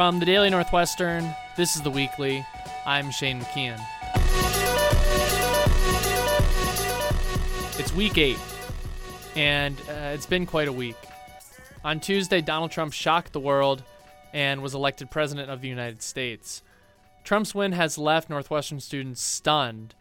From 0.00 0.18
the 0.18 0.24
Daily 0.24 0.48
Northwestern, 0.48 1.30
this 1.58 1.76
is 1.76 1.82
the 1.82 1.90
weekly. 1.90 2.42
I'm 2.86 3.10
Shane 3.10 3.38
McKeon. 3.38 3.78
It's 7.78 7.92
week 7.92 8.16
eight, 8.16 8.38
and 9.36 9.78
uh, 9.90 10.14
it's 10.14 10.24
been 10.24 10.46
quite 10.46 10.68
a 10.68 10.72
week. 10.72 10.96
On 11.84 12.00
Tuesday, 12.00 12.40
Donald 12.40 12.70
Trump 12.70 12.94
shocked 12.94 13.34
the 13.34 13.40
world 13.40 13.82
and 14.32 14.62
was 14.62 14.74
elected 14.74 15.10
President 15.10 15.50
of 15.50 15.60
the 15.60 15.68
United 15.68 16.00
States. 16.00 16.62
Trump's 17.22 17.54
win 17.54 17.72
has 17.72 17.98
left 17.98 18.30
Northwestern 18.30 18.80
students 18.80 19.20
stunned. 19.20 19.94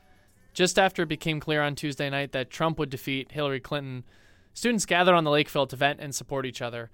Just 0.53 0.79
after 0.79 1.03
it 1.03 1.09
became 1.09 1.41
clear 1.41 1.61
on 1.61 1.75
Tuesday 1.75 2.09
night 2.09 2.31
that 2.31 2.49
Trump 2.49 2.79
would 2.79 2.89
defeat 2.89 3.33
Hillary 3.33 3.59
Clinton, 3.59 4.05
students 4.53 4.85
gathered 4.85 5.15
on 5.15 5.25
the 5.25 5.29
Lakefill 5.29 5.67
to 5.67 5.75
vent 5.75 5.99
and 5.99 6.15
support 6.15 6.45
each 6.45 6.61
other. 6.61 6.89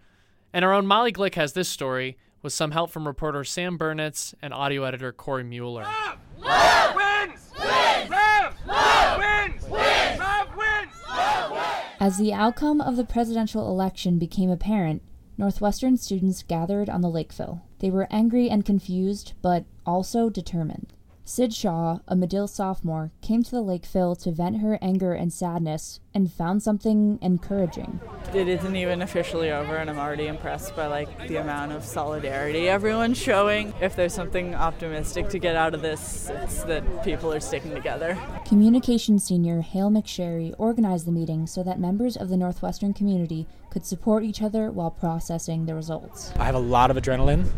And 0.52 0.66
our 0.66 0.74
own 0.74 0.88
Molly 0.88 1.12
Glick 1.12 1.36
has 1.36 1.54
this 1.54 1.70
story 1.70 2.18
with 2.46 2.54
some 2.54 2.70
help 2.70 2.92
from 2.92 3.08
reporter 3.08 3.44
Sam 3.44 3.76
Burnitz 3.76 4.36
and 4.40 4.54
audio 4.54 4.84
editor 4.84 5.12
Corey 5.12 5.44
Mueller. 5.44 5.82
Love! 5.82 6.20
Love! 6.38 6.96
Wins! 6.96 7.52
Wins! 7.60 8.10
Love! 8.12 8.56
Love! 8.68 9.18
Wins! 9.18 9.64
Wins! 9.64 10.20
Love 10.20 10.56
wins! 10.56 10.92
Love 11.10 11.52
wins! 11.52 11.64
As 12.00 12.20
the 12.20 12.34
outcome 12.34 12.82
of 12.82 12.98
the 12.98 13.04
presidential 13.04 13.68
election 13.68 14.20
became 14.20 14.52
apparent, 14.52 15.02
Northwestern 15.40 15.98
students 15.98 16.44
gathered 16.44 16.88
on 16.88 17.02
the 17.02 17.10
Lakefill. 17.10 17.62
They 17.80 17.90
were 17.90 18.08
angry 18.12 18.48
and 18.48 18.64
confused, 18.64 19.34
but 19.42 19.66
also 19.84 20.30
determined. 20.30 20.94
Sid 21.28 21.56
Shaw, 21.56 21.98
a 22.08 22.16
Medill 22.16 22.48
sophomore, 22.48 23.12
came 23.22 23.42
to 23.42 23.50
the 23.50 23.64
Lakefill 23.64 24.16
to 24.22 24.32
vent 24.32 24.62
her 24.62 24.78
anger 24.80 25.14
and 25.14 25.34
sadness 25.34 26.00
and 26.14 26.32
found 26.32 26.62
something 26.62 27.18
encouraging. 27.20 28.00
It 28.32 28.48
isn't 28.48 28.76
even 28.76 29.02
officially 29.02 29.50
over, 29.50 29.76
and 29.78 29.90
I'm 29.90 29.98
already 29.98 30.28
impressed 30.28 30.76
by 30.76 30.86
like 30.86 31.28
the 31.28 31.38
amount 31.38 31.72
of 31.72 31.84
solidarity 31.84 32.70
everyone's 32.70 33.18
showing. 33.18 33.74
If 33.82 33.96
there's 33.96 34.14
something 34.14 34.54
optimistic 34.54 35.30
to 35.30 35.40
get 35.40 35.56
out 35.56 35.74
of 35.74 35.82
this, 35.82 36.30
it's 36.30 36.62
that 36.66 37.04
people 37.04 37.34
are 37.34 37.40
sticking 37.40 37.74
together. 37.74 38.16
Communications 38.48 39.24
senior 39.24 39.62
Hale 39.62 39.90
McSherry 39.90 40.54
organized 40.60 41.08
the 41.08 41.12
meeting 41.12 41.48
so 41.48 41.64
that 41.64 41.80
members 41.80 42.16
of 42.16 42.30
the 42.30 42.38
Northwestern 42.38 42.94
community 42.94 43.48
could 43.72 43.84
support 43.84 44.24
each 44.24 44.44
other 44.44 44.70
while 44.70 44.92
processing 44.92 45.66
the 45.66 45.74
results. 45.74 46.32
I 46.38 46.46
have 46.46 46.54
a 46.54 46.60
lot 46.60 46.92
of 46.92 46.98
adrenaline, 46.98 47.50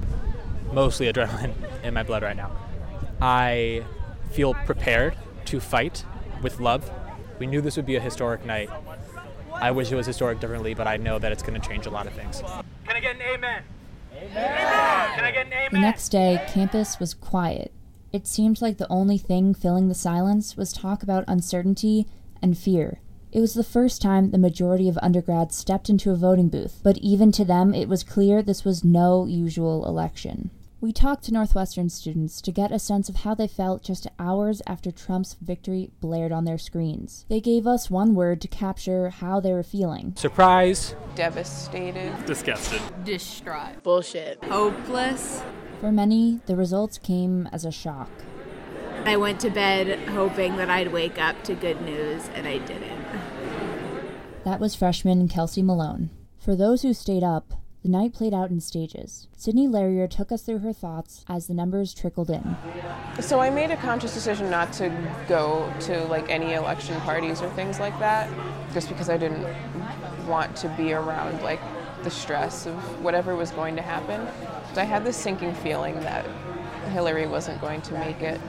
mostly 0.71 1.11
adrenaline, 1.11 1.53
in 1.83 1.93
my 1.93 2.03
blood 2.03 2.23
right 2.23 2.37
now. 2.37 2.66
I 3.21 3.83
feel 4.31 4.53
prepared 4.53 5.15
to 5.45 5.59
fight 5.59 6.05
with 6.41 6.59
love. 6.59 6.89
We 7.39 7.47
knew 7.47 7.61
this 7.61 7.75
would 7.77 7.85
be 7.85 7.95
a 7.95 7.99
historic 7.99 8.45
night. 8.45 8.69
I 9.53 9.71
wish 9.71 9.91
it 9.91 9.95
was 9.95 10.05
historic 10.05 10.39
differently, 10.39 10.73
but 10.73 10.87
I 10.87 10.97
know 10.97 11.17
that 11.19 11.31
it's 11.31 11.41
going 11.41 11.59
to 11.59 11.67
change 11.67 11.85
a 11.85 11.89
lot 11.89 12.05
of 12.05 12.13
things. 12.13 12.41
Can 12.41 12.95
I 12.95 12.99
get 12.99 13.15
an 13.15 13.21
amen? 13.21 13.63
Amen! 14.13 15.15
Can 15.15 15.23
I 15.23 15.31
get 15.31 15.47
an 15.47 15.53
amen? 15.53 15.69
The 15.71 15.79
next 15.79 16.09
day, 16.09 16.43
campus 16.47 16.99
was 16.99 17.13
quiet. 17.13 17.71
It 18.11 18.27
seemed 18.27 18.61
like 18.61 18.77
the 18.77 18.91
only 18.91 19.17
thing 19.17 19.53
filling 19.53 19.87
the 19.87 19.95
silence 19.95 20.55
was 20.55 20.71
talk 20.71 21.03
about 21.03 21.25
uncertainty 21.27 22.07
and 22.41 22.57
fear. 22.57 22.99
It 23.31 23.41
was 23.41 23.53
the 23.53 23.63
first 23.63 24.01
time 24.01 24.31
the 24.31 24.37
majority 24.37 24.87
of 24.87 24.97
undergrads 25.01 25.55
stepped 25.55 25.89
into 25.89 26.11
a 26.11 26.15
voting 26.15 26.49
booth, 26.49 26.79
but 26.83 26.97
even 26.99 27.31
to 27.33 27.43
them, 27.43 27.73
it 27.73 27.89
was 27.89 28.03
clear 28.03 28.41
this 28.41 28.63
was 28.63 28.83
no 28.83 29.25
usual 29.25 29.85
election. 29.85 30.49
We 30.79 30.91
talked 30.93 31.23
to 31.23 31.33
Northwestern 31.33 31.89
students 31.89 32.39
to 32.41 32.51
get 32.51 32.71
a 32.71 32.77
sense 32.77 33.09
of 33.09 33.17
how 33.17 33.33
they 33.33 33.47
felt 33.47 33.81
just 33.83 34.05
hours 34.19 34.61
after 34.67 34.91
Trump's 34.91 35.35
victory 35.41 35.89
blared 36.01 36.31
on 36.31 36.45
their 36.45 36.59
screens. 36.59 37.25
They 37.29 37.41
gave 37.41 37.65
us 37.65 37.89
one 37.89 38.13
word 38.13 38.41
to 38.41 38.47
capture 38.47 39.09
how 39.09 39.39
they 39.39 39.53
were 39.53 39.63
feeling 39.63 40.13
Surprise! 40.15 40.95
devastated. 41.15 42.13
disgusted. 42.27 42.79
distraught, 43.03 43.81
Bullshit. 43.81 44.43
hopeless. 44.43 45.41
For 45.81 45.91
many, 45.91 46.41
the 46.45 46.55
results 46.55 46.99
came 46.99 47.49
as 47.51 47.65
a 47.65 47.71
shock. 47.71 48.09
I 49.03 49.17
went 49.17 49.39
to 49.41 49.49
bed 49.49 49.97
hoping 50.09 50.57
that 50.57 50.69
I'd 50.69 50.93
wake 50.93 51.19
up 51.19 51.43
to 51.45 51.55
good 51.55 51.81
news, 51.81 52.29
and 52.35 52.47
I 52.47 52.59
didn't. 52.59 53.03
That 54.43 54.59
was 54.59 54.75
freshman 54.75 55.27
Kelsey 55.27 55.63
Malone. 55.63 56.11
For 56.37 56.55
those 56.55 56.83
who 56.83 56.93
stayed 56.93 57.23
up, 57.23 57.53
the 57.87 57.97
night 57.97 58.13
played 58.13 58.33
out 58.33 58.49
in 58.49 58.59
stages. 58.59 59.27
Sydney 59.37 59.65
Larrier 59.65 60.07
took 60.07 60.29
us 60.29 60.41
through 60.41 60.57
her 60.57 60.73
thoughts 60.73 61.23
as 61.29 61.47
the 61.47 61.53
numbers 61.53 61.93
trickled 61.93 62.29
in. 62.29 62.57
So 63.21 63.39
I 63.39 63.49
made 63.49 63.71
a 63.71 63.77
conscious 63.77 64.13
decision 64.13 64.49
not 64.49 64.73
to 64.73 64.89
go 65.29 65.73
to 65.81 66.03
like 66.07 66.29
any 66.29 66.51
election 66.51 66.99
parties 67.01 67.41
or 67.41 67.49
things 67.51 67.79
like 67.79 67.97
that, 67.99 68.29
just 68.73 68.89
because 68.89 69.09
I 69.09 69.15
didn't 69.15 69.47
want 70.27 70.53
to 70.57 70.69
be 70.75 70.91
around 70.91 71.41
like 71.43 71.61
the 72.03 72.11
stress 72.11 72.65
of 72.65 72.73
whatever 73.01 73.37
was 73.37 73.51
going 73.51 73.77
to 73.77 73.81
happen. 73.81 74.27
I 74.75 74.83
had 74.83 75.05
this 75.05 75.15
sinking 75.15 75.53
feeling 75.55 75.97
that 76.01 76.25
Hillary 76.91 77.25
wasn't 77.25 77.61
going 77.61 77.81
to 77.83 77.93
make 77.93 78.21
it. 78.21 78.41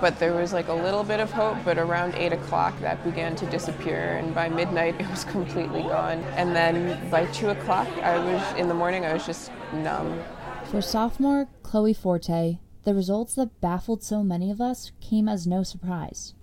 But 0.00 0.18
there 0.18 0.34
was 0.34 0.52
like 0.52 0.68
a 0.68 0.74
little 0.74 1.02
bit 1.02 1.20
of 1.20 1.30
hope, 1.32 1.56
but 1.64 1.78
around 1.78 2.14
8 2.14 2.32
o'clock 2.32 2.78
that 2.80 3.02
began 3.02 3.34
to 3.36 3.46
disappear, 3.46 4.18
and 4.18 4.34
by 4.34 4.48
midnight 4.48 4.94
it 5.00 5.08
was 5.08 5.24
completely 5.24 5.82
gone. 5.82 6.18
And 6.36 6.54
then 6.54 7.10
by 7.10 7.26
2 7.26 7.50
o'clock, 7.50 7.88
I 8.02 8.18
was 8.18 8.58
in 8.58 8.68
the 8.68 8.74
morning, 8.74 9.04
I 9.04 9.12
was 9.12 9.26
just 9.26 9.50
numb. 9.72 10.22
For 10.70 10.80
sophomore 10.80 11.48
Chloe 11.62 11.94
Forte, 11.94 12.58
the 12.84 12.94
results 12.94 13.34
that 13.34 13.60
baffled 13.60 14.02
so 14.02 14.22
many 14.22 14.50
of 14.50 14.60
us 14.60 14.92
came 15.00 15.28
as 15.28 15.46
no 15.46 15.62
surprise. 15.62 16.34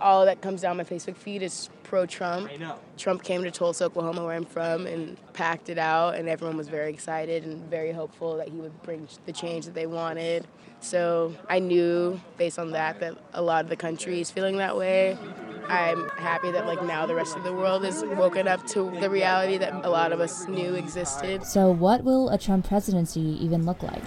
All 0.00 0.24
that 0.26 0.40
comes 0.40 0.62
down 0.62 0.76
my 0.76 0.84
Facebook 0.84 1.16
feed 1.16 1.42
is 1.42 1.68
pro 1.82 2.06
Trump. 2.06 2.50
Trump 2.96 3.22
came 3.22 3.42
to 3.44 3.50
Tulsa, 3.50 3.84
Oklahoma, 3.84 4.24
where 4.24 4.34
I'm 4.34 4.44
from, 4.44 4.86
and 4.86 5.16
packed 5.32 5.68
it 5.68 5.78
out, 5.78 6.16
and 6.16 6.28
everyone 6.28 6.56
was 6.56 6.68
very 6.68 6.92
excited 6.92 7.44
and 7.44 7.68
very 7.70 7.92
hopeful 7.92 8.36
that 8.36 8.48
he 8.48 8.56
would 8.56 8.82
bring 8.82 9.08
the 9.24 9.32
change 9.32 9.64
that 9.66 9.74
they 9.74 9.86
wanted. 9.86 10.46
So 10.80 11.34
I 11.48 11.58
knew, 11.58 12.20
based 12.36 12.58
on 12.58 12.72
that, 12.72 13.00
that 13.00 13.16
a 13.32 13.42
lot 13.42 13.64
of 13.64 13.70
the 13.70 13.76
country 13.76 14.20
is 14.20 14.30
feeling 14.30 14.58
that 14.58 14.76
way. 14.76 15.16
I'm 15.68 16.08
happy 16.10 16.52
that 16.52 16.66
like 16.66 16.82
now 16.84 17.06
the 17.06 17.14
rest 17.14 17.36
of 17.36 17.42
the 17.42 17.52
world 17.52 17.84
is 17.84 18.04
woken 18.04 18.46
up 18.46 18.64
to 18.68 18.90
the 19.00 19.10
reality 19.10 19.58
that 19.58 19.84
a 19.84 19.90
lot 19.90 20.12
of 20.12 20.20
us 20.20 20.46
knew 20.46 20.74
existed. 20.74 21.44
So, 21.44 21.70
what 21.70 22.04
will 22.04 22.28
a 22.28 22.38
Trump 22.38 22.68
presidency 22.68 23.20
even 23.20 23.66
look 23.66 23.82
like? 23.82 24.02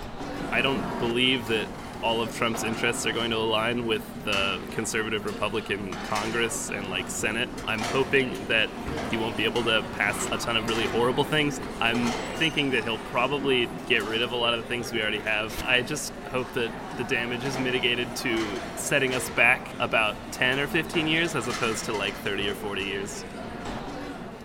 I 0.52 0.62
don't 0.62 0.82
believe 1.00 1.48
that 1.48 1.68
all 2.02 2.22
of 2.22 2.36
Trump's 2.36 2.64
interests 2.64 3.06
are 3.06 3.12
going 3.12 3.32
to 3.32 3.38
align 3.38 3.86
with 3.86 4.02
the 4.24 4.60
conservative 4.72 5.26
Republican 5.26 5.94
Congress 6.08 6.70
and 6.70 6.90
like 6.90 7.10
Senate. 7.10 7.50
I'm 7.68 7.80
hoping 7.80 8.34
that 8.48 8.70
he 9.12 9.18
won't 9.18 9.36
be 9.36 9.44
able 9.44 9.64
to 9.64 9.84
pass 9.96 10.26
a 10.32 10.38
ton 10.38 10.56
of 10.56 10.68
really 10.70 10.86
horrible 10.88 11.24
things. 11.24 11.60
I'm 11.82 12.06
thinking 12.38 12.72
that 12.72 12.84
he'll 12.84 12.98
probably 13.12 13.68
get 13.88 14.04
rid 14.04 14.22
of 14.22 14.32
a 14.32 14.36
lot 14.36 14.54
of 14.54 14.62
the 14.62 14.68
things 14.68 14.92
we 14.92 15.02
already 15.02 15.20
have. 15.20 15.52
I 15.66 15.82
just 15.82 16.14
hope 16.32 16.52
that 16.54 16.72
the 16.98 17.04
damage 17.04 17.44
is 17.44 17.58
mitigated 17.60 18.16
to 18.18 18.46
setting 18.78 19.14
us 19.14 19.30
back 19.32 19.68
about 19.80 20.16
10 20.32 20.60
or 20.60 20.68
15 20.68 21.08
years 21.08 21.36
as 21.36 21.48
opposed 21.48 21.86
to 21.86 21.94
like 21.94 22.14
30 22.16 22.50
or 22.50 22.56
40 22.56 22.84
years. 22.84 23.26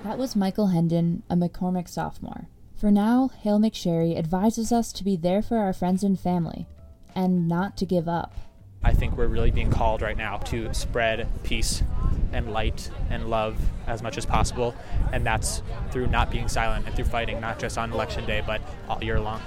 That 0.03 0.19
was 0.19 0.37
Michael 0.37 0.67
Hendon, 0.67 1.23
a 1.31 1.37
McCormick 1.37 1.89
sophomore. 1.89 2.49
For 2.77 2.91
now, 2.91 3.31
Hale 3.41 3.59
McSherry 3.59 4.19
advises 4.19 4.73
us 4.73 4.93
to 4.93 5.05
be 5.05 5.17
there 5.17 5.41
for 5.41 5.57
our 5.57 5.73
friends 5.73 6.05
and 6.05 6.21
family, 6.21 6.67
and 7.15 7.49
not 7.49 7.77
to 7.79 7.87
give 7.87 8.09
up. 8.09 8.35
I 8.83 8.93
think 8.93 9.17
we're 9.17 9.29
really 9.29 9.51
being 9.51 9.71
called 9.71 10.03
right 10.03 10.17
now 10.17 10.37
to 10.39 10.73
spread 10.75 11.27
peace 11.43 11.83
and 12.33 12.53
light 12.53 12.91
and 13.09 13.31
love 13.31 13.57
as 13.87 14.03
much 14.03 14.19
as 14.19 14.27
possible, 14.27 14.75
and 15.13 15.25
that's 15.25 15.63
through 15.91 16.09
not 16.09 16.31
being 16.31 16.49
silent 16.49 16.87
and 16.87 16.95
through 16.95 17.07
fighting, 17.07 17.41
not 17.41 17.59
just 17.59 17.79
on 17.79 17.93
election 17.93 18.27
day, 18.27 18.43
but 18.47 18.61
all 18.89 19.03
year 19.03 19.21
long. 19.21 19.41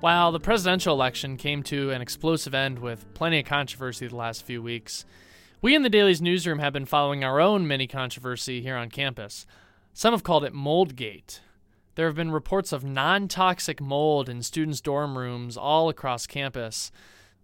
While 0.00 0.30
the 0.30 0.40
presidential 0.40 0.94
election 0.94 1.36
came 1.36 1.64
to 1.64 1.90
an 1.90 2.00
explosive 2.00 2.54
end 2.54 2.78
with 2.78 3.12
plenty 3.14 3.40
of 3.40 3.46
controversy 3.46 4.06
the 4.06 4.14
last 4.14 4.44
few 4.44 4.62
weeks, 4.62 5.04
we 5.60 5.74
in 5.74 5.82
the 5.82 5.90
Daily's 5.90 6.22
newsroom 6.22 6.60
have 6.60 6.72
been 6.72 6.86
following 6.86 7.24
our 7.24 7.40
own 7.40 7.66
mini 7.66 7.86
controversy 7.86 8.62
here 8.62 8.76
on 8.76 8.90
campus. 8.90 9.44
Some 9.92 10.14
have 10.14 10.22
called 10.22 10.44
it 10.44 10.54
Moldgate. 10.54 11.40
There 11.96 12.06
have 12.06 12.14
been 12.14 12.30
reports 12.30 12.72
of 12.72 12.84
non 12.84 13.26
toxic 13.26 13.80
mold 13.80 14.28
in 14.28 14.42
students' 14.42 14.80
dorm 14.80 15.18
rooms 15.18 15.56
all 15.56 15.88
across 15.88 16.28
campus. 16.28 16.92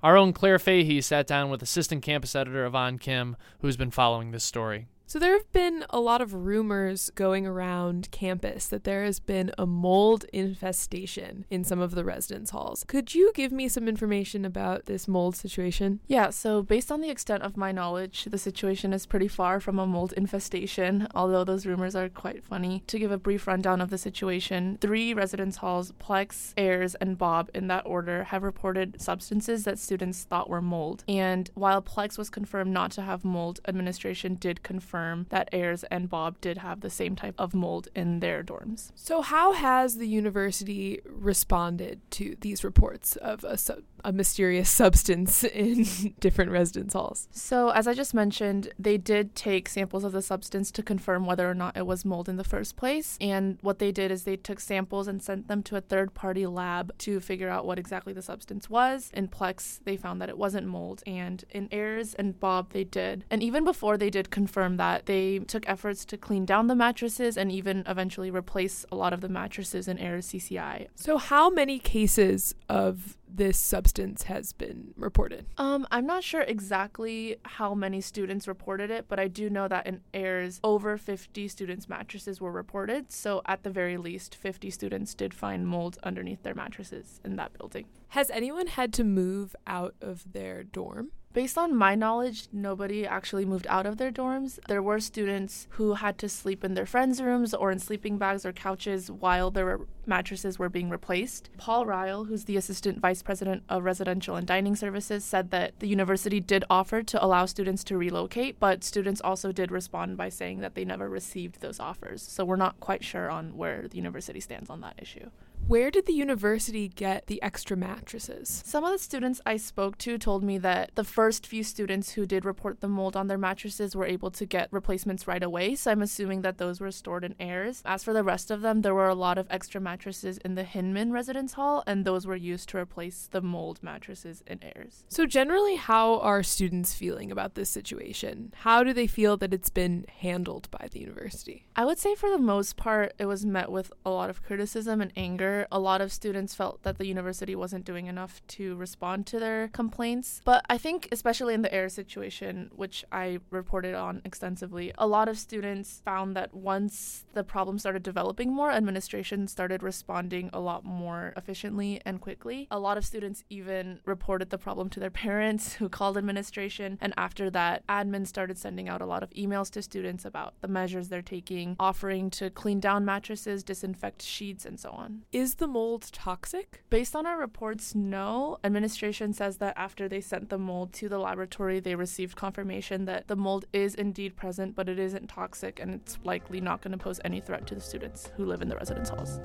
Our 0.01 0.17
own 0.17 0.33
Claire 0.33 0.61
Fahey 0.61 1.01
sat 1.01 1.27
down 1.27 1.51
with 1.51 1.63
assistant 1.63 2.03
campus 2.03 2.37
editor 2.37 2.65
Yvonne 2.65 2.99
Kim, 2.99 3.37
who's 3.61 3.77
been 3.77 3.91
following 3.91 4.31
this 4.31 4.45
story. 4.45 4.87
So, 5.07 5.19
there 5.19 5.35
have 5.35 5.53
been 5.53 5.85
a 5.91 6.01
lot 6.01 6.23
of 6.23 6.33
rumors 6.33 7.11
going 7.15 7.47
around 7.47 8.11
campus 8.11 8.67
that 8.69 8.85
there 8.85 9.05
has 9.05 9.21
been 9.21 9.53
a 9.59 9.67
mold 9.67 10.25
infestation 10.33 11.45
in 11.51 11.63
some 11.63 11.79
of 11.79 11.95
the 11.95 12.05
residence 12.05 12.51
halls. 12.51 12.85
Could 12.89 13.15
you 13.15 13.31
give 13.35 13.53
me 13.53 13.69
some 13.69 13.87
information 13.87 14.47
about 14.47 14.87
this 14.87 15.07
mold 15.07 15.37
situation? 15.37 16.01
Yeah, 16.07 16.31
so 16.31 16.63
based 16.63 16.91
on 16.91 17.03
the 17.03 17.11
extent 17.11 17.43
of 17.43 17.57
my 17.57 17.71
knowledge, 17.71 18.25
the 18.25 18.39
situation 18.39 18.95
is 18.95 19.05
pretty 19.05 19.29
far 19.29 19.61
from 19.61 19.79
a 19.79 19.87
mold 19.87 20.15
infestation, 20.15 21.07
although 21.15 21.45
those 21.45 21.67
rumors 21.67 21.95
are 21.95 22.09
quite 22.09 22.43
funny. 22.43 22.83
To 22.87 22.99
give 22.99 23.13
a 23.13 23.19
brief 23.19 23.47
rundown 23.47 23.83
of 23.83 23.91
the 23.91 23.99
situation, 23.99 24.79
three 24.81 25.13
residence 25.13 25.59
halls, 25.59 25.93
Plex, 26.01 26.55
Ayers, 26.57 26.95
and 26.97 27.19
Bobb, 27.19 27.51
in 27.55 27.67
that 27.69 27.85
order, 27.85 28.25
have 28.25 28.43
reported 28.43 29.01
substances 29.03 29.65
that 29.65 29.79
students 29.79 30.25
thought 30.25 30.49
were 30.49 30.63
mold. 30.63 31.05
And 31.07 31.51
while 31.55 31.83
Plex 31.83 32.17
was 32.17 32.31
confirmed 32.31 32.73
not 32.73 32.91
to 32.93 33.03
have 33.03 33.23
mold, 33.23 33.61
administration 33.69 34.37
did 34.37 34.63
confirm 34.63 34.94
confirm 34.95 35.27
that 35.31 35.49
Ayers 35.53 35.83
and 35.91 36.09
Bobb 36.09 36.41
did 36.41 36.59
have 36.59 36.81
the 36.81 36.91
same 36.91 37.17
type 37.17 37.35
of 37.37 37.53
mold 37.53 37.89
in 37.97 38.21
their 38.21 38.45
dorms. 38.45 38.93
So, 38.95 39.23
how 39.23 39.53
has 39.53 39.97
the 39.97 40.07
university 40.07 41.01
responded 41.05 42.01
to 42.13 42.37
these 42.41 42.63
reports 42.63 43.17
of 43.17 43.43
a, 43.43 43.59
a 44.05 44.13
mysterious 44.13 44.71
substance 44.83 45.43
in 45.43 46.15
different 46.21 46.53
residence 46.53 46.93
halls? 46.93 47.29
So, 47.33 47.71
as 47.71 47.89
I 47.89 47.95
just 47.95 48.15
mentioned, 48.15 48.73
they 48.79 48.97
did 48.97 49.35
take 49.35 49.69
samples 49.69 50.05
of 50.05 50.13
the 50.13 50.23
substance 50.23 50.71
to 50.73 50.83
confirm 50.83 51.27
whether 51.27 51.51
or 51.51 51.55
not 51.55 51.77
it 51.77 51.87
was 51.87 52.05
mold 52.05 52.29
in 52.29 52.37
the 52.37 52.45
first 52.45 52.77
place. 52.77 53.19
And 53.21 53.59
what 53.63 53.81
they 53.81 53.91
did 53.91 54.13
is 54.13 54.23
they 54.23 54.37
took 54.37 54.61
samples 54.61 55.09
and 55.09 55.21
sent 55.21 55.49
them 55.49 55.63
to 55.65 55.77
a 55.77 55.81
third 55.81 56.15
party 56.15 56.47
lab 56.47 56.97
to 56.99 57.19
figure 57.19 57.49
out 57.49 57.67
what 57.67 57.81
exactly 57.81 58.13
the 58.13 58.23
substance 58.23 58.71
was. 58.71 59.11
In 59.13 59.27
Plex, 59.27 59.81
they 59.85 59.97
found 59.97 60.21
that 60.21 60.29
it 60.29 60.39
wasn't 60.39 60.69
mold. 60.69 61.03
And 61.05 61.45
in 61.51 61.69
Ayers 61.73 62.15
and 62.15 62.39
Bobb, 62.39 62.73
they 62.73 62.85
did. 62.85 63.25
And 63.29 63.43
even 63.43 63.65
before 63.65 63.97
they 63.99 64.11
did 64.11 64.31
confirm 64.31 64.77
that, 64.77 64.84
that 64.85 65.07
they 65.07 65.39
took 65.39 65.67
efforts 65.67 66.05
to 66.05 66.17
clean 66.19 66.45
down 66.45 66.67
the 66.67 66.75
mattresses 66.75 67.39
and 67.39 67.51
even 67.51 67.85
eventually 67.87 68.31
replace 68.31 68.85
a 68.93 68.97
lot 68.97 69.13
of 69.15 69.21
the 69.23 69.29
mattresses 69.29 69.89
in 69.89 69.99
Ayers 69.99 70.29
CCI. 70.29 70.89
So, 70.95 71.17
how 71.17 71.49
many 71.49 71.79
cases 71.79 72.55
of 72.69 73.17
this 73.27 73.59
substance 73.59 74.25
has 74.25 74.53
been 74.53 74.93
reported? 74.97 75.47
Um, 75.57 75.87
I'm 75.91 76.07
not 76.07 76.23
sure 76.23 76.43
exactly 76.43 77.37
how 77.45 77.75
many 77.75 78.01
students 78.03 78.47
reported 78.47 78.91
it, 78.91 79.07
but 79.09 79.19
I 79.19 79.27
do 79.27 79.49
know 79.49 79.69
that 79.69 79.87
in 79.87 80.03
Ayers, 80.13 80.61
over 80.63 80.99
50 80.99 81.49
students' 81.49 81.89
mattresses 81.89 82.41
were 82.41 82.53
reported. 82.53 83.11
So, 83.11 83.41
at 83.47 83.63
the 83.63 83.71
very 83.71 83.97
least, 83.97 84.35
50 84.35 84.69
students 84.71 85.15
did 85.15 85.33
find 85.33 85.67
mold 85.67 85.99
underneath 86.05 86.43
their 86.43 86.55
mattresses 86.55 87.21
in 87.25 87.37
that 87.37 87.57
building. 87.59 87.87
Has 88.09 88.31
anyone 88.31 88.67
had 88.67 88.93
to 88.95 89.05
move 89.05 89.57
out 89.67 89.95
of 90.03 90.31
their 90.31 90.63
dorm? 90.63 91.11
Based 91.35 91.59
on 91.59 91.75
my 91.75 91.97
knowledge, 91.97 92.47
nobody 92.53 93.05
actually 93.05 93.45
moved 93.45 93.67
out 93.69 93.87
of 93.87 93.97
their 93.97 94.13
dorms. 94.13 94.61
There 94.69 94.81
were 94.81 95.01
students 95.01 95.67
who 95.71 95.95
had 95.95 96.17
to 96.19 96.29
sleep 96.29 96.63
in 96.63 96.75
their 96.75 96.87
friends' 96.87 97.21
rooms 97.21 97.53
or 97.53 97.73
in 97.73 97.81
sleeping 97.81 98.19
bags 98.19 98.47
or 98.47 98.53
couches 98.53 99.11
while 99.11 99.51
their 99.51 99.81
mattresses 100.07 100.61
were 100.61 100.69
being 100.69 100.91
replaced. 100.91 101.51
Paul 101.59 101.87
Riel, 101.87 102.27
who's 102.27 102.45
the 102.45 102.57
assistant 102.57 103.01
vice 103.01 103.21
president 103.21 103.65
of 103.69 103.83
residential 103.83 104.37
and 104.37 104.47
dining 104.47 104.77
services, 104.77 105.25
said 105.25 105.51
that 105.51 105.73
the 105.81 105.89
university 105.89 106.39
did 106.39 106.65
offer 106.71 107.03
to 107.03 107.25
allow 107.25 107.47
students 107.47 107.83
to 107.85 107.99
relocate, 107.99 108.61
but 108.61 108.85
students 108.85 109.21
also 109.21 109.51
did 109.51 109.73
respond 109.73 110.17
by 110.17 110.29
saying 110.29 110.61
that 110.61 110.77
they 110.77 110.85
never 110.85 111.09
received 111.09 111.61
those 111.61 111.81
offers. 111.81 112.23
So 112.23 112.45
we're 112.45 112.55
not 112.55 112.79
quite 112.79 113.03
sure 113.03 113.29
on 113.29 113.57
where 113.57 113.89
the 113.89 113.97
university 113.97 114.39
stands 114.39 114.71
on 114.71 114.83
that 114.83 115.01
issue. 115.03 115.31
Where 115.67 115.91
did 115.91 116.05
the 116.05 116.13
university 116.13 116.89
get 116.89 117.27
the 117.27 117.41
extra 117.41 117.75
mattresses? 117.75 118.63
Some 118.67 118.85
of 118.85 118.93
the 118.93 118.99
students 118.99 119.41
I 119.47 119.57
spoke 119.57 119.97
to 119.99 120.19
told 120.19 120.45
me 120.45 120.59
that 120.59 120.91
the 120.95 121.05
first 121.05 121.47
few 121.47 121.65
students 121.65 122.13
who 122.13 122.27
did 122.27 122.45
report 122.45 122.83
the 122.83 122.89
mold 122.89 123.17
on 123.17 123.29
their 123.29 123.39
mattresses 123.39 123.97
were 123.97 124.05
able 124.05 124.31
to 124.33 124.45
get 124.45 124.69
replacements 124.71 125.27
right 125.27 125.43
away, 125.43 125.75
so 125.75 125.91
I'm 125.91 126.03
assuming 126.03 126.43
that 126.43 126.59
those 126.59 126.83
were 126.83 126.91
stored 126.91 127.25
in 127.25 127.35
Ayers. 127.41 127.81
As 127.87 128.05
for 128.05 128.13
the 128.13 128.23
rest 128.23 128.51
of 128.51 128.61
them, 128.61 128.83
there 128.83 128.95
were 128.95 129.09
a 129.09 129.15
lot 129.15 129.39
of 129.39 129.47
extra 129.49 129.81
mattresses 129.81 130.37
in 130.37 130.55
the 130.55 130.65
Hinman 130.65 131.13
residence 131.13 131.55
hall, 131.55 131.83
and 131.87 132.05
those 132.05 132.27
were 132.27 132.37
used 132.37 132.69
to 132.69 132.77
replace 132.77 133.27
the 133.31 133.41
mold 133.41 133.83
mattresses 133.83 134.45
in 134.47 134.61
Ayers. 134.63 135.05
So, 135.09 135.25
generally, 135.25 135.77
how 135.77 136.19
are 136.19 136.43
students 136.43 136.93
feeling 136.93 137.33
about 137.33 137.55
this 137.55 137.71
situation? 137.71 138.53
How 138.59 138.85
do 138.85 138.93
they 138.93 139.07
feel 139.07 139.39
that 139.39 139.55
it's 139.55 139.71
been 139.71 140.05
handled 140.21 140.71
by 140.71 140.89
the 140.91 141.01
university? 141.01 141.65
I 141.75 141.87
would 141.87 141.99
say, 141.99 142.15
for 142.15 142.29
the 142.29 142.39
most 142.39 142.77
part, 142.77 143.15
it 143.19 143.25
was 143.25 143.47
met 143.47 143.73
with 143.73 143.91
a 144.05 144.11
lot 144.11 144.29
of 144.29 144.43
criticism 144.43 145.01
and 145.01 145.11
anger 145.17 145.54
a 145.71 145.79
lot 145.79 146.01
of 146.01 146.13
students 146.13 146.55
felt 146.55 146.83
that 146.83 146.99
the 146.99 147.07
university 147.07 147.55
wasn't 147.55 147.85
doing 147.85 148.07
enough 148.07 148.43
to 148.57 148.77
respond 148.77 149.27
to 149.27 149.39
their 149.39 149.69
complaints. 149.69 150.41
But 150.45 150.65
I 150.69 150.79
think, 150.79 151.09
especially 151.13 151.55
in 151.55 151.63
the 151.63 151.75
Ayers 151.75 151.95
situation, 151.95 152.71
which 152.75 153.05
I 153.13 153.39
reported 153.51 153.95
on 153.95 154.23
extensively, 154.25 154.93
a 154.99 155.07
lot 155.07 155.29
of 155.29 155.39
students 155.39 156.01
found 156.05 156.37
that 156.37 156.55
once 156.55 157.25
the 157.35 157.45
problem 157.45 157.79
started 157.79 158.03
developing 158.03 158.53
more, 158.53 158.71
administration 158.71 159.49
started 159.49 159.83
responding 159.83 160.51
a 160.53 160.61
lot 160.61 160.85
more 160.85 161.33
efficiently 161.37 162.01
and 162.05 162.21
quickly. 162.21 162.67
A 162.71 162.79
lot 162.79 162.97
of 162.97 163.05
students 163.05 163.45
even 163.51 164.01
reported 164.05 164.51
the 164.51 164.59
problem 164.59 164.89
to 164.91 165.01
their 165.01 165.11
parents 165.25 165.75
who 165.75 165.89
called 165.89 166.17
administration. 166.17 166.99
And 167.01 167.13
after 167.17 167.51
that, 167.51 167.87
admin 167.87 168.27
started 168.27 168.59
sending 168.59 168.89
out 168.89 169.01
a 169.01 169.07
lot 169.07 169.23
of 169.23 169.31
emails 169.31 169.71
to 169.73 169.83
students 169.83 170.25
about 170.25 170.55
the 170.61 170.69
measures 170.69 171.09
they're 171.09 171.23
taking, 171.23 171.77
offering 171.79 172.31
to 172.31 172.51
clean 172.51 172.81
down 172.81 173.05
mattresses, 173.05 173.63
disinfect 173.63 174.23
sheets, 174.23 174.65
and 174.65 174.81
so 174.81 174.91
on. 174.91 175.23
Is 175.33 175.44
the 175.53 175.67
mold 175.67 176.11
toxic? 176.11 176.83
Based 176.89 177.15
on 177.15 177.27
our 177.27 177.39
reports, 177.39 177.95
no. 177.95 178.57
Administration 178.65 179.35
says 179.35 179.59
that 179.59 179.75
after 179.77 180.09
they 180.09 180.23
sent 180.23 180.49
the 180.49 180.57
mold 180.57 180.95
to 180.95 181.09
the 181.11 181.19
laboratory, 181.19 181.81
they 181.81 181.95
received 181.95 182.35
confirmation 182.35 183.05
that 183.05 183.29
the 183.29 183.37
mold 183.37 183.67
is 183.75 183.95
indeed 183.95 184.37
present, 184.37 184.75
but 184.75 184.89
it 184.89 184.99
isn't 184.99 185.29
toxic 185.29 185.79
and 185.79 185.93
it's 185.93 186.19
likely 186.25 186.63
not 186.63 186.81
going 186.81 186.93
to 186.93 186.99
pose 186.99 187.21
any 187.27 187.41
threat 187.41 187.67
to 187.67 187.75
the 187.75 187.81
students 187.83 188.31
who 188.37 188.47
live 188.47 188.63
in 188.63 188.69
the 188.71 188.77
residence 188.77 189.11
halls. 189.11 189.39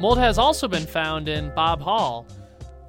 Mold 0.00 0.18
has 0.18 0.38
also 0.38 0.66
been 0.66 0.86
found 0.86 1.28
in 1.28 1.54
Bobb 1.54 1.82
Hall. 1.82 2.26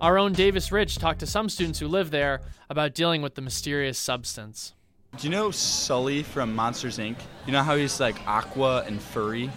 Our 0.01 0.17
own 0.17 0.33
Davis 0.33 0.71
Rich 0.71 0.97
talked 0.97 1.19
to 1.19 1.27
some 1.27 1.49
students 1.49 1.79
who 1.79 1.87
live 1.87 2.09
there 2.09 2.41
about 2.69 2.95
dealing 2.95 3.21
with 3.21 3.35
the 3.35 3.41
mysterious 3.41 3.99
substance. 3.99 4.73
Do 5.15 5.27
you 5.27 5.31
know 5.31 5.51
Sully 5.51 6.23
from 6.23 6.55
Monsters 6.55 6.97
Inc? 6.97 7.17
You 7.45 7.53
know 7.53 7.61
how 7.61 7.75
he's 7.75 7.99
like 7.99 8.15
aqua 8.25 8.83
and 8.87 8.99
furry? 8.99 9.51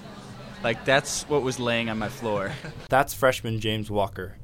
Like 0.62 0.84
that's 0.84 1.26
what 1.30 1.42
was 1.42 1.58
laying 1.58 1.88
on 1.88 1.98
my 1.98 2.10
floor. 2.10 2.52
That's 2.90 3.14
freshman 3.14 3.60
James 3.60 3.90
Walker. 3.90 4.36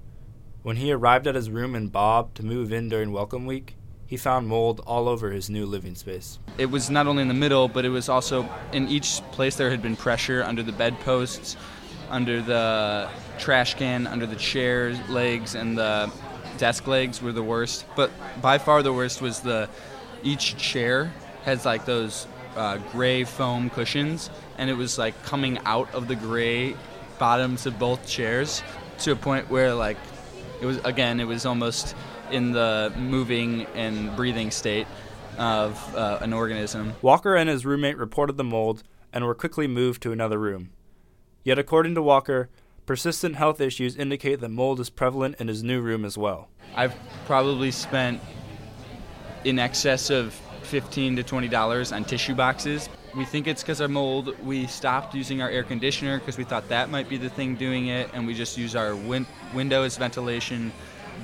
When 0.63 0.77
he 0.77 0.91
arrived 0.91 1.27
at 1.27 1.35
his 1.35 1.51
room 1.51 1.75
in 1.75 1.89
Bobb 1.89 2.33
to 2.35 2.45
move 2.45 2.73
in 2.73 2.89
during 2.89 3.13
welcome 3.13 3.45
week, 3.45 3.77
he 4.07 4.17
found 4.17 4.49
mold 4.49 4.81
all 4.87 5.07
over 5.07 5.31
his 5.31 5.51
new 5.51 5.67
living 5.67 5.97
space. 5.97 6.39
It 6.57 6.67
was 6.67 6.89
not 6.89 7.07
only 7.07 7.23
in 7.23 7.29
the 7.29 7.35
middle, 7.35 7.69
but 7.69 7.85
it 7.85 7.91
was 7.91 8.09
also 8.09 8.49
in 8.73 8.89
each 8.89 9.21
place 9.33 9.57
there 9.57 9.71
had 9.71 9.83
been 9.83 9.97
pressure 9.97 10.43
under 10.43 10.63
the 10.63 10.73
bedposts, 10.73 11.57
under 12.09 12.41
the 12.41 13.11
trash 13.39 13.75
can, 13.75 14.07
under 14.07 14.27
the 14.27 14.37
chair 14.37 14.95
legs, 15.09 15.55
and 15.57 15.77
the 15.77 16.11
desk 16.57 16.87
legs 16.87 17.21
were 17.21 17.33
the 17.33 17.43
worst. 17.43 17.85
But 17.97 18.11
by 18.41 18.59
far 18.59 18.83
the 18.83 18.93
worst 18.93 19.21
was 19.21 19.41
the 19.41 19.69
each 20.23 20.57
chair 20.57 21.13
has 21.45 21.65
like 21.65 21.85
those 21.85 22.27
uh, 22.57 22.79
gray 22.93 23.25
foam 23.25 23.71
cushions, 23.71 24.31
and 24.59 24.71
it 24.71 24.75
was 24.75 24.99
like 24.99 25.21
coming 25.25 25.59
out 25.65 25.93
of 25.95 26.09
the 26.09 26.17
gray 26.17 26.77
bottoms 27.19 27.67
of 27.67 27.79
both 27.79 28.07
chairs 28.07 28.63
to 28.99 29.13
a 29.13 29.17
point 29.17 29.51
where 29.51 29.75
like 29.75 29.97
it 30.61 30.67
was 30.67 30.79
again 30.85 31.21
it 31.21 31.27
was 31.27 31.47
almost 31.47 31.95
in 32.31 32.53
the 32.53 32.93
moving 32.97 33.67
and 33.75 34.15
breathing 34.17 34.51
state 34.51 34.87
of 35.39 35.97
uh, 35.97 36.19
an 36.21 36.33
organism. 36.33 36.95
Walker 37.03 37.37
and 37.37 37.49
his 37.49 37.65
roommate 37.65 37.97
reported 37.97 38.37
the 38.37 38.45
mold 38.45 38.83
and 39.13 39.25
were 39.25 39.35
quickly 39.35 39.67
moved 39.67 40.03
to 40.03 40.13
another 40.13 40.39
room. 40.39 40.71
Yet, 41.45 41.59
according 41.59 41.95
to 41.97 42.03
Walker, 42.03 42.49
persistent 42.87 43.37
health 43.37 43.61
issues 43.61 43.97
indicate 43.97 44.41
that 44.41 44.49
mold 44.49 44.81
is 44.81 44.91
prevalent 44.91 45.37
in 45.39 45.49
his 45.49 45.63
new 45.63 45.81
room 45.81 46.05
as 46.05 46.17
well. 46.17 46.49
I've 46.75 46.95
probably 47.27 47.71
spent 47.71 48.21
in 49.45 49.59
excess 49.59 50.11
of 50.11 50.33
15 50.65 51.17
to 51.17 51.23
20 51.23 51.49
dollars 51.49 51.93
on 51.93 52.05
tissue 52.05 52.35
boxes. 52.35 52.89
We 53.15 53.25
think 53.25 53.47
it's 53.47 53.63
because 53.63 53.81
of 53.81 53.91
mold. 53.91 54.35
We 54.43 54.67
stopped 54.67 55.15
using 55.15 55.43
our 55.43 55.51
air 55.51 55.65
conditioner 55.65 56.19
because 56.19 56.39
we 56.39 56.45
thought 56.45 56.69
that 56.71 56.89
might 56.89 57.09
be 57.09 57.19
the 57.19 57.29
thing 57.29 57.57
doing 57.57 57.89
it, 57.89 58.09
and 58.15 58.27
we 58.27 58.33
just 58.35 58.57
use 58.57 58.75
our 58.75 58.97
win- 58.97 59.27
ventilation. 59.53 60.73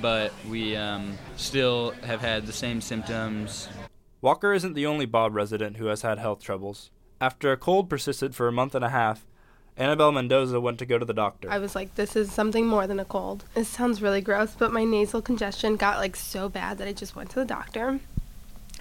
But 0.01 0.31
we 0.47 0.75
um, 0.75 1.17
still 1.35 1.91
have 2.03 2.21
had 2.21 2.45
the 2.45 2.53
same 2.53 2.79
symptoms. 2.79 3.67
Walker 4.21 4.53
isn't 4.53 4.73
the 4.73 4.85
only 4.85 5.05
Bobb 5.05 5.33
resident 5.33 5.77
who 5.77 5.87
has 5.87 6.03
had 6.03 6.19
health 6.19 6.43
troubles. 6.43 6.91
After 7.19 7.51
a 7.51 7.57
cold 7.57 7.89
persisted 7.89 8.35
for 8.35 8.47
a 8.47 8.51
month 8.51 8.75
and 8.75 8.85
a 8.85 8.89
half, 8.89 9.25
Annabelle 9.79 10.11
Mendoza 10.11 10.59
went 10.59 10.77
to 10.79 10.85
go 10.85 10.97
to 10.97 11.05
the 11.05 11.13
doctor. 11.13 11.49
I 11.49 11.57
was 11.57 11.73
like, 11.73 11.95
this 11.95 12.17
is 12.17 12.31
something 12.31 12.67
more 12.67 12.85
than 12.85 12.99
a 12.99 13.05
cold. 13.05 13.45
This 13.53 13.69
sounds 13.69 14.01
really 14.01 14.19
gross, 14.19 14.53
but 14.59 14.73
my 14.73 14.83
nasal 14.83 15.21
congestion 15.21 15.77
got 15.77 15.97
like 15.97 16.17
so 16.17 16.49
bad 16.49 16.77
that 16.77 16.87
I 16.87 16.91
just 16.91 17.15
went 17.15 17.29
to 17.31 17.35
the 17.37 17.45
doctor. 17.45 18.01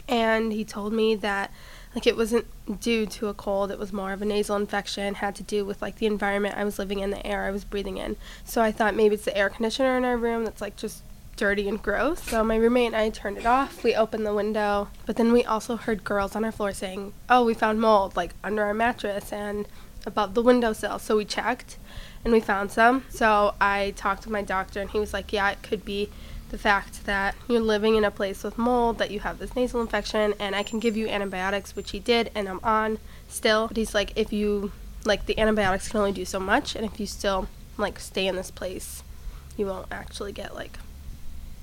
And 0.09 0.53
he 0.53 0.65
told 0.65 0.93
me 0.93 1.15
that 1.15 1.53
like 1.95 2.07
it 2.07 2.17
wasn't 2.17 2.47
due 2.81 3.07
to 3.07 3.29
a 3.29 3.35
cold, 3.35 3.71
it 3.71 3.79
was 3.79 3.93
more 3.93 4.13
of 4.13 4.23
a 4.23 4.25
nasal 4.25 4.57
infection, 4.57 5.15
had 5.15 5.37
to 5.37 5.45
do 5.45 5.65
with 5.65 5.81
like 5.81 5.97
the 5.97 6.07
environment 6.07 6.57
I 6.57 6.65
was 6.65 6.81
living 6.81 6.99
in, 6.99 7.11
the 7.11 7.25
air 7.25 7.45
I 7.45 7.53
was 7.53 7.65
breathing 7.65 7.99
in. 7.99 8.17
So 8.45 8.61
I 8.61 8.73
thought 8.73 8.97
maybe 8.97 9.15
it's 9.15 9.25
the 9.25 9.37
air 9.37 9.49
conditioner 9.49 9.97
in 9.97 10.05
our 10.05 10.17
room 10.17 10.45
that's 10.45 10.61
like 10.61 10.77
just 10.77 11.05
dirty 11.37 11.69
and 11.69 11.81
gross. 11.81 12.25
So 12.25 12.43
my 12.43 12.57
roommate 12.57 12.89
and 12.89 12.97
I 12.97 13.11
turned 13.11 13.39
it 13.39 13.47
off. 13.47 13.85
We 13.85 13.95
opened 13.95 14.27
the 14.27 14.35
window, 14.35 14.89
but 15.07 15.15
then 15.15 15.33
we 15.33 15.45
also 15.45 15.77
heard 15.77 16.03
girls 16.03 16.35
on 16.35 16.45
our 16.45 16.51
floor 16.51 16.73
saying, 16.73 17.13
"Oh, 17.31 17.45
we 17.45 17.55
found 17.55 17.81
mold 17.81 18.17
like 18.17 18.35
under 18.43 18.65
our 18.65 18.75
mattress 18.75 19.33
and 19.33 19.69
above 20.07 20.35
the 20.35 20.43
windowsill." 20.43 20.99
So 20.99 21.17
we 21.17 21.25
checked 21.25 21.77
and 22.25 22.33
we 22.33 22.41
found 22.41 22.71
some. 22.73 23.05
So 23.09 23.55
I 23.61 23.93
talked 23.97 24.23
to 24.25 24.33
my 24.33 24.43
doctor 24.43 24.81
and 24.81 24.91
he 24.91 24.99
was 24.99 25.13
like, 25.13 25.33
"Yeah, 25.33 25.51
it 25.51 25.63
could 25.63 25.85
be 25.85 26.11
the 26.51 26.59
fact 26.59 27.05
that 27.05 27.35
you're 27.47 27.61
living 27.61 27.95
in 27.95 28.05
a 28.05 28.11
place 28.11 28.43
with 28.43 28.57
mold, 28.57 28.97
that 28.99 29.11
you 29.11 29.21
have 29.21 29.39
this 29.39 29.55
nasal 29.55 29.83
infection, 29.83 30.33
and 30.41 30.57
I 30.57 30.63
can 30.63 30.79
give 30.79 30.97
you 30.97 31.07
antibiotics, 31.07 31.77
which 31.77 31.91
he 31.91 31.99
did, 31.99 32.31
and 32.35 32.49
I'm 32.49 32.61
on 32.63 32.99
still. 33.29 33.69
But 33.69 33.77
he's 33.77 33.95
like, 33.95 34.13
if 34.17 34.33
you, 34.33 34.73
like, 35.05 35.27
the 35.27 35.39
antibiotics 35.39 35.89
can 35.89 36.01
only 36.01 36.13
do 36.13 36.25
so 36.25 36.41
much, 36.41 36.75
and 36.75 36.87
if 36.87 36.99
you 36.99 37.07
still, 37.07 37.49
like, 37.77 37.99
stay 37.99 38.27
in 38.27 38.37
this 38.37 38.51
place, 38.51 39.03
you 39.59 39.67
won't 39.67 39.89
actually 39.91 40.33
get, 40.33 40.55
like, 40.55 40.79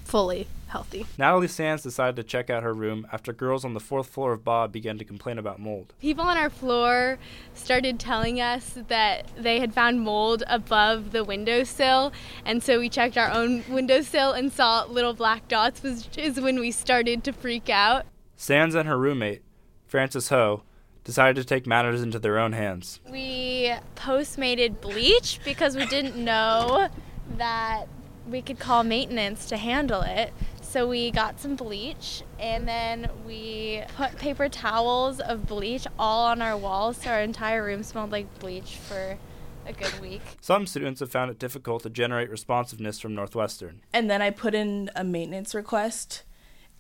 fully 0.06 0.48
healthy. 0.68 1.06
Natalie 1.18 1.48
Sands 1.48 1.84
decided 1.84 2.16
to 2.16 2.24
check 2.24 2.50
out 2.50 2.64
her 2.64 2.74
room 2.74 3.08
after 3.12 3.34
girls 3.34 3.64
on 3.64 3.74
the 3.74 3.80
fourth 3.80 4.08
floor 4.08 4.34
of 4.34 4.44
Bobb 4.44 4.72
began 4.72 4.98
to 4.98 5.06
complain 5.06 5.38
about 5.38 5.60
mold. 5.60 5.94
People 6.02 6.26
on 6.26 6.38
our 6.38 6.50
floor 6.50 7.18
started 7.54 8.00
telling 8.00 8.40
us 8.42 8.78
that 8.88 9.28
they 9.38 9.60
had 9.60 9.74
found 9.74 10.02
mold 10.02 10.44
above 10.48 11.12
the 11.12 11.24
windowsill, 11.24 12.14
and 12.46 12.62
so 12.64 12.80
we 12.80 12.90
checked 12.90 13.18
our 13.18 13.32
own 13.32 13.64
windowsill 13.70 14.32
and 14.32 14.52
saw 14.52 14.86
little 14.86 15.14
black 15.14 15.48
dots, 15.48 15.82
which 15.82 16.18
is 16.18 16.40
when 16.40 16.60
we 16.60 16.72
started 16.72 17.24
to 17.24 17.32
freak 17.34 17.70
out. 17.70 18.06
Sands 18.36 18.76
and 18.76 18.88
her 18.88 18.98
roommate, 18.98 19.44
Frances 19.88 20.30
Ho, 20.30 20.64
decided 21.04 21.36
to 21.36 21.46
take 21.46 21.66
matters 21.66 22.02
into 22.02 22.20
their 22.20 22.38
own 22.38 22.52
hands. 22.52 23.00
We 23.10 23.74
postmated 23.96 24.82
bleach 24.82 25.40
because 25.46 25.76
we 25.76 25.86
didn't 25.86 26.18
know 26.18 26.90
that 27.38 27.88
we 28.30 28.42
could 28.42 28.60
call 28.60 28.84
maintenance 28.84 29.46
to 29.48 29.58
handle 29.58 30.02
it. 30.02 30.34
So 30.62 30.88
we 30.88 31.12
got 31.12 31.40
some 31.40 31.56
bleach 31.56 32.24
and 32.40 32.68
then 32.68 33.10
we 33.26 33.84
put 33.96 34.18
paper 34.18 34.50
towels 34.50 35.20
of 35.20 35.48
bleach 35.48 35.88
all 35.98 36.26
on 36.26 36.42
our 36.42 36.58
walls 36.58 36.98
so 36.98 37.12
our 37.12 37.22
entire 37.22 37.64
room 37.64 37.84
smelled 37.84 38.12
like 38.12 38.40
bleach 38.40 38.76
for 38.76 39.18
a 39.66 39.74
good 39.74 40.00
week. 40.02 40.22
Some 40.42 40.68
students 40.68 41.00
have 41.00 41.12
found 41.12 41.32
it 41.32 41.40
difficult 41.40 41.84
to 41.84 41.90
generate 41.90 42.30
responsiveness 42.30 43.00
from 43.00 43.16
Northwestern. 43.16 43.82
And 43.94 44.10
then 44.10 44.22
I 44.22 44.32
put 44.32 44.54
in 44.54 44.90
a 44.96 45.04
maintenance 45.04 45.56
request 45.56 46.24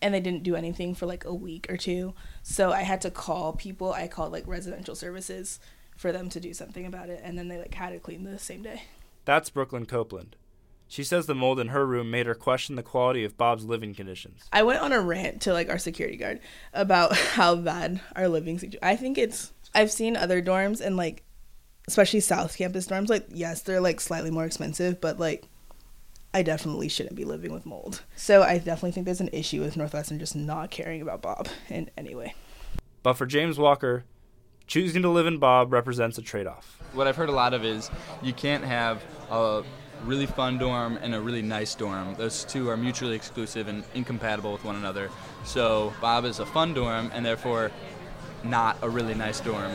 and 0.01 0.13
they 0.13 0.19
didn't 0.19 0.43
do 0.43 0.55
anything 0.55 0.93
for 0.93 1.05
like 1.05 1.23
a 1.23 1.33
week 1.33 1.67
or 1.69 1.77
two. 1.77 2.13
So 2.43 2.71
I 2.71 2.81
had 2.81 3.01
to 3.01 3.11
call 3.11 3.53
people. 3.53 3.93
I 3.93 4.07
called 4.07 4.31
like 4.31 4.45
residential 4.45 4.95
services 4.95 5.59
for 5.95 6.11
them 6.11 6.27
to 6.29 6.39
do 6.39 6.53
something 6.53 6.85
about 6.85 7.09
it 7.09 7.21
and 7.23 7.37
then 7.37 7.47
they 7.47 7.57
like 7.57 7.73
had 7.73 7.93
it 7.93 8.03
cleaned 8.03 8.27
the 8.27 8.37
same 8.39 8.61
day. 8.61 8.83
That's 9.23 9.49
Brooklyn 9.49 9.85
Copeland. 9.85 10.35
She 10.87 11.03
says 11.03 11.25
the 11.25 11.35
mold 11.35 11.59
in 11.59 11.69
her 11.69 11.85
room 11.85 12.11
made 12.11 12.25
her 12.25 12.35
question 12.35 12.75
the 12.75 12.83
quality 12.83 13.23
of 13.23 13.37
Bobb's 13.37 13.65
living 13.65 13.95
conditions. 13.95 14.43
I 14.53 14.63
went 14.63 14.81
on 14.81 14.91
a 14.91 15.01
rant 15.01 15.41
to 15.43 15.53
like 15.53 15.69
our 15.69 15.79
security 15.79 16.17
guard 16.17 16.39
about 16.73 17.15
how 17.15 17.55
bad 17.55 18.01
our 18.15 18.27
living 18.27 18.59
situation. 18.59 18.79
I 18.83 18.95
think 18.95 19.17
it's 19.17 19.51
I've 19.73 19.91
seen 19.91 20.15
other 20.15 20.41
dorms 20.41 20.81
and 20.81 20.95
like 20.95 21.23
especially 21.87 22.19
South 22.19 22.57
Campus 22.57 22.87
dorms 22.87 23.09
like 23.09 23.27
yes, 23.29 23.61
they're 23.61 23.81
like 23.81 23.99
slightly 23.99 24.31
more 24.31 24.45
expensive, 24.45 25.01
but 25.01 25.19
like 25.19 25.47
I 26.33 26.43
definitely 26.43 26.89
shouldn't 26.89 27.15
be 27.15 27.25
living 27.25 27.53
with 27.53 27.65
mold. 27.65 28.03
So 28.15 28.43
I 28.43 28.57
definitely 28.57 28.91
think 28.91 29.05
there's 29.05 29.21
an 29.21 29.29
issue 29.31 29.61
with 29.61 29.77
Northwestern 29.77 30.19
just 30.19 30.35
not 30.35 30.69
caring 30.69 31.01
about 31.01 31.21
Bobb 31.21 31.47
in 31.69 31.89
any 31.97 32.13
way. 32.13 32.35
But 33.03 33.13
for 33.13 33.25
James 33.25 33.57
Walker, 33.57 34.03
choosing 34.67 35.01
to 35.03 35.09
live 35.09 35.27
in 35.27 35.37
Bobb 35.37 35.71
represents 35.71 36.17
a 36.17 36.21
trade-off. 36.21 36.77
What 36.91 37.07
I've 37.07 37.15
heard 37.15 37.29
a 37.29 37.33
lot 37.33 37.53
of 37.53 37.63
is 37.63 37.89
you 38.21 38.33
can't 38.33 38.65
have 38.65 39.01
a 39.31 39.63
really 40.03 40.25
fun 40.25 40.57
dorm 40.57 40.97
and 41.01 41.15
a 41.15 41.21
really 41.21 41.41
nice 41.41 41.75
dorm. 41.75 42.15
Those 42.15 42.43
two 42.43 42.69
are 42.69 42.77
mutually 42.77 43.15
exclusive 43.15 43.67
and 43.67 43.83
incompatible 43.93 44.51
with 44.51 44.63
one 44.63 44.75
another. 44.75 45.09
So 45.43 45.93
Bobb 46.01 46.25
is 46.25 46.39
a 46.39 46.45
fun 46.45 46.73
dorm 46.73 47.11
and 47.13 47.25
therefore 47.25 47.71
not 48.43 48.77
a 48.81 48.89
really 48.89 49.15
nice 49.15 49.39
dorm. 49.39 49.71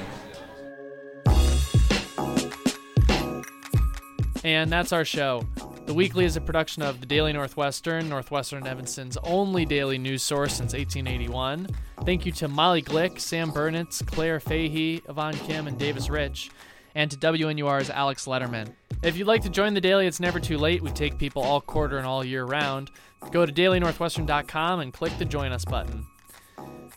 And 4.45 4.71
that's 4.71 4.93
our 4.93 5.05
show. 5.05 5.47
The 5.87 5.95
Weekly 5.95 6.25
is 6.25 6.37
a 6.37 6.41
production 6.41 6.83
of 6.83 7.01
the 7.01 7.07
Daily 7.07 7.33
Northwestern, 7.33 8.09
Northwestern 8.09 8.67
Evanston's 8.67 9.17
only 9.25 9.65
daily 9.65 9.99
news 9.99 10.23
source 10.23 10.53
since 10.53 10.73
1881. 10.73 11.67
Thank 12.05 12.25
you 12.25 12.33
to 12.33 12.49
Molly 12.49 12.81
Glick, 12.81 13.19
Sam 13.19 13.51
Burnitz, 13.51 14.07
Claire 14.07 14.39
Fahey, 14.39 15.03
Yvonne 15.09 15.35
Kim, 15.35 15.67
and 15.67 15.77
Davis 15.77 16.09
Rich, 16.09 16.51
and 16.95 17.11
to 17.11 17.17
WNUR's 17.17 17.91
Alex 17.91 18.27
Letterman. 18.27 18.73
If 19.03 19.17
you'd 19.17 19.27
like 19.27 19.43
to 19.43 19.49
join 19.49 19.75
the 19.75 19.81
Daily, 19.81 20.07
it's 20.07 20.21
never 20.21 20.41
too 20.41 20.59
late. 20.59 20.83
We 20.83 20.91
take 20.91 21.19
people 21.19 21.43
all 21.43 21.61
quarter 21.61 21.99
and 21.99 22.07
all 22.07 22.25
year 22.25 22.45
round. 22.45 22.91
Go 23.31 23.45
to 23.47 23.53
dailynorthwestern.com 23.53 24.81
and 24.81 24.93
click 24.93 25.17
the 25.19 25.25
Join 25.25 25.53
Us 25.53 25.65
button. 25.65 26.07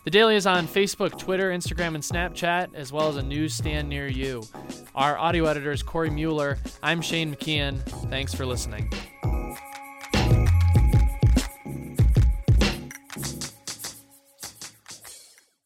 The 0.04 0.10
Daily 0.10 0.36
is 0.36 0.46
on 0.46 0.66
Facebook, 0.66 1.18
Twitter, 1.18 1.50
Instagram, 1.50 1.94
and 1.94 2.04
Snapchat, 2.04 2.74
as 2.74 2.92
well 2.92 3.08
as 3.08 3.16
a 3.16 3.22
newsstand 3.22 3.88
near 3.88 4.06
you. 4.06 4.42
Our 4.94 5.16
audio 5.16 5.46
editor 5.46 5.72
is 5.72 5.82
Corey 5.82 6.10
Mueller. 6.10 6.58
I'm 6.82 7.00
Shane 7.00 7.34
McKeon. 7.34 7.80
Thanks 8.10 8.34
for 8.34 8.44
listening. 8.44 8.92